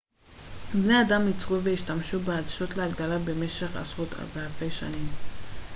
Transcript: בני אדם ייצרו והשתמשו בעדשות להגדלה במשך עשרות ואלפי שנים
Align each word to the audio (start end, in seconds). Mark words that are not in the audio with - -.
בני 0.73 1.01
אדם 1.01 1.27
ייצרו 1.27 1.61
והשתמשו 1.63 2.19
בעדשות 2.19 2.77
להגדלה 2.77 3.17
במשך 3.19 3.75
עשרות 3.75 4.09
ואלפי 4.33 4.71
שנים 4.71 5.07